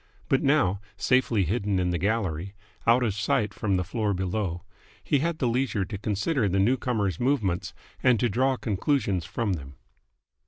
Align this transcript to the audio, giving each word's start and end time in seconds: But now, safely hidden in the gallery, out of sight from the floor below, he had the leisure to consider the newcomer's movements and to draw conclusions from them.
But 0.29 0.41
now, 0.41 0.81
safely 0.97 1.43
hidden 1.43 1.77
in 1.77 1.91
the 1.91 1.99
gallery, 1.99 2.55
out 2.87 3.03
of 3.03 3.13
sight 3.13 3.53
from 3.53 3.75
the 3.77 3.83
floor 3.83 4.15
below, 4.15 4.63
he 5.03 5.19
had 5.19 5.37
the 5.37 5.47
leisure 5.47 5.85
to 5.85 5.97
consider 5.99 6.49
the 6.49 6.57
newcomer's 6.57 7.19
movements 7.19 7.75
and 8.01 8.19
to 8.19 8.27
draw 8.27 8.57
conclusions 8.57 9.25
from 9.25 9.53
them. 9.53 9.75